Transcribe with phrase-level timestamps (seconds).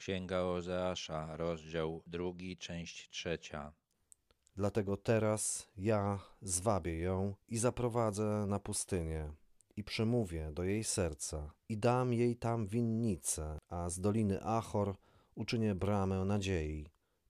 [0.00, 3.72] Księga Ozeasza, rozdział drugi, część trzecia.
[4.56, 9.32] Dlatego teraz ja zwabię ją i zaprowadzę na pustynię
[9.76, 14.96] i przemówię do jej serca i dam jej tam winnicę, a z doliny Achor
[15.34, 16.86] uczynię bramę nadziei.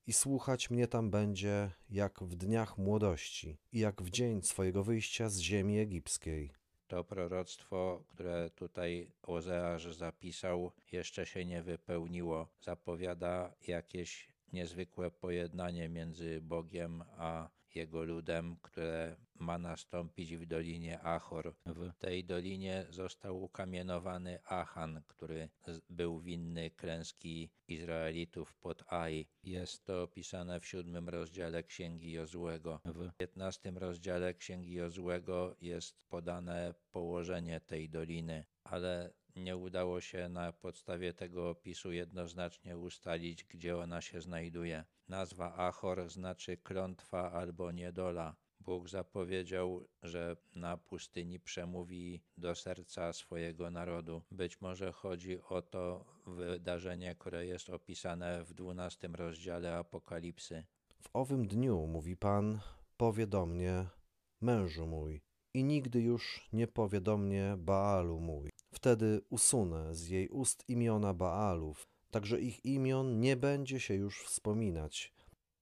[0.07, 5.29] I słuchać mnie tam będzie jak w dniach młodości i jak w dzień swojego wyjścia
[5.29, 6.60] z ziemi egipskiej.
[6.91, 12.47] To proroctwo, które tutaj Ozeasz zapisał, jeszcze się nie wypełniło.
[12.61, 21.53] Zapowiada jakieś niezwykłe pojednanie między Bogiem a jego ludem, które ma nastąpić w dolinie Achor.
[21.65, 25.49] W tej dolinie został ukamienowany Achan, który
[25.89, 29.27] był winny klęski Izraelitów pod Ai.
[29.43, 32.79] Jest to opisane w siódmym rozdziale Księgi Jozłego.
[32.85, 40.53] W piętnastym rozdziale Księgi Jozłego jest podane położenie tej doliny, ale nie udało się na
[40.53, 44.83] podstawie tego opisu jednoznacznie ustalić, gdzie ona się znajduje.
[45.07, 48.35] Nazwa Achor znaczy klątwa albo niedola.
[48.59, 54.21] Bóg zapowiedział, że na pustyni przemówi do serca swojego narodu.
[54.31, 60.63] Być może chodzi o to wydarzenie, które jest opisane w dwunastym rozdziale Apokalipsy.
[61.01, 62.59] W owym dniu, mówi Pan,
[62.97, 63.85] powie do mnie,
[64.41, 65.21] mężu mój,
[65.53, 68.49] i nigdy już nie powie do mnie, Baalu mój.
[68.73, 75.13] Wtedy usunę z jej ust imiona Baalów, także ich imion nie będzie się już wspominać.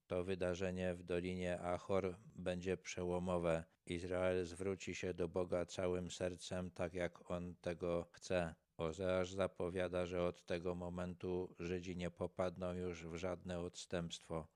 [0.07, 3.63] To wydarzenie w Dolinie Achor będzie przełomowe.
[3.85, 8.55] Izrael zwróci się do Boga całym sercem, tak jak on tego chce.
[8.77, 14.47] Ozeasz zapowiada, że od tego momentu Żydzi nie popadną już w żadne odstępstwo.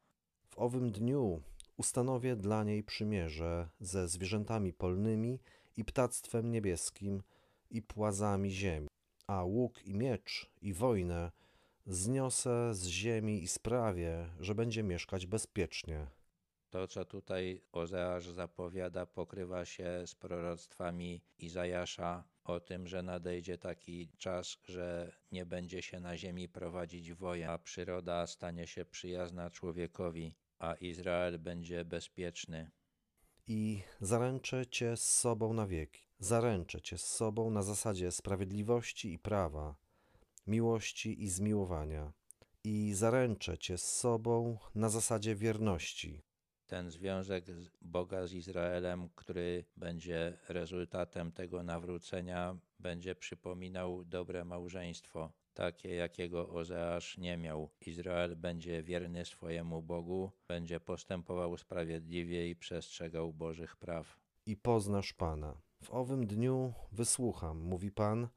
[0.49, 1.41] W owym dniu
[1.77, 5.39] ustanowię dla niej przymierze ze zwierzętami polnymi
[5.77, 7.23] i ptactwem niebieskim
[7.73, 8.87] i płazami ziemi,
[9.27, 11.31] a łuk i miecz i wojnę
[11.85, 16.07] zniosę z ziemi i sprawię, że będzie mieszkać bezpiecznie.
[16.69, 24.09] To, co tutaj Ozeasz zapowiada, pokrywa się z proroctwami Izajasza o tym, że nadejdzie taki
[24.17, 30.35] czas, że nie będzie się na ziemi prowadzić wojen, a przyroda stanie się przyjazna człowiekowi,
[30.59, 32.71] a Izrael będzie bezpieczny.
[33.47, 36.02] I zaręczę cię z sobą na wieki.
[36.19, 39.75] Zaręczę cię z sobą na zasadzie sprawiedliwości i prawa,
[40.47, 42.13] miłości i zmiłowania.
[42.63, 46.21] I zaręczę cię z sobą na zasadzie wierności.
[46.65, 47.45] Ten związek
[47.81, 57.17] Boga z Izraelem, który będzie rezultatem tego nawrócenia, będzie przypominał dobre małżeństwo, takie jakiego Ozeasz
[57.17, 57.69] nie miał.
[57.81, 64.19] Izrael będzie wierny swojemu Bogu, będzie postępował sprawiedliwie i przestrzegał Bożych praw.
[64.45, 65.61] I poznasz Pana.
[65.83, 68.27] W owym dniu wysłucham, mówi Pan,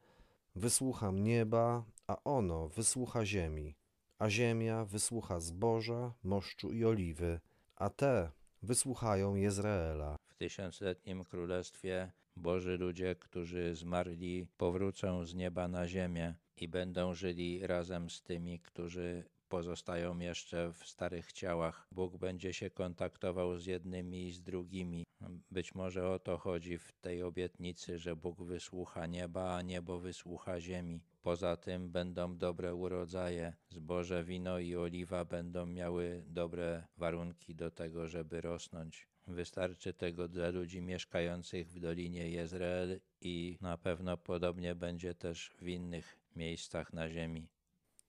[0.54, 3.74] wysłucham nieba, a ono wysłucha ziemi,
[4.18, 7.40] a ziemia wysłucha zboża, moszczu i oliwy,
[7.76, 8.30] a te
[8.62, 10.16] wysłuchają Jezreela.
[10.28, 17.66] W tysiącletnim królestwie Boży ludzie, którzy zmarli, powrócą z nieba na ziemię i będą żyli
[17.66, 21.88] razem z tymi, którzy pozostają jeszcze w starych ciałach.
[21.92, 25.04] Bóg będzie się kontaktował z jednymi i z drugimi.
[25.50, 30.60] Być może o to chodzi w tej obietnicy, że Bóg wysłucha nieba, a niebo wysłucha
[30.60, 31.00] ziemi.
[31.22, 33.52] Poza tym będą dobre urodzaje.
[33.70, 39.08] Zboże, wino i oliwa będą miały dobre warunki do tego, żeby rosnąć.
[39.26, 45.68] Wystarczy tego dla ludzi mieszkających w Dolinie Jezreel i na pewno podobnie będzie też w
[45.68, 47.48] innych miejscach na ziemi.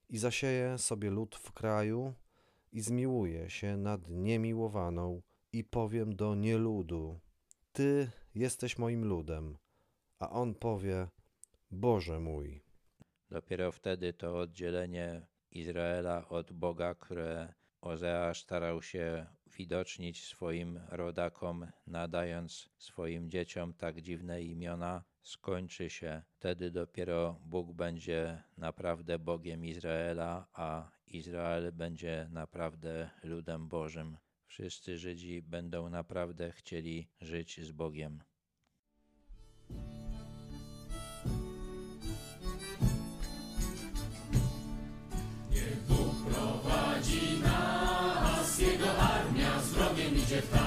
[0.09, 2.13] I zasieje sobie lud w kraju
[2.71, 5.21] i zmiłuje się nad niemiłowaną
[5.53, 7.19] i powiem do nieludu,
[7.77, 9.57] Ty jesteś moim ludem,
[10.19, 11.07] a on powie,
[11.71, 12.61] Boże mój.
[13.29, 19.25] Dopiero wtedy to oddzielenie Izraela od Boga, które Ozeasz starał się
[19.57, 26.21] widocznić swoim rodakom, nadając swoim dzieciom tak dziwne imiona, skończy się.
[26.29, 34.17] Wtedy dopiero Bóg będzie naprawdę Bogiem Izraela, a Izrael będzie naprawdę ludem Bożym.
[34.47, 38.23] Wszyscy Żydzi będą naprawdę chcieli żyć z Bogiem.
[45.51, 45.79] Niech
[46.33, 50.66] prowadzi nas, Jego armia z wrogiem idzie w.